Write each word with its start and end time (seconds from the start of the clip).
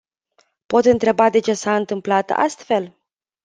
Pot 0.65 0.85
întreba 0.85 1.29
de 1.29 1.39
ce 1.39 1.53
s-a 1.53 1.75
întâmplat 1.75 2.29
astfel? 2.31 2.95